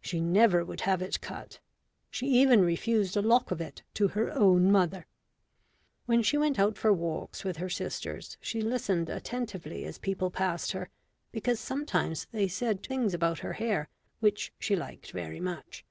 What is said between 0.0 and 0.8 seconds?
She never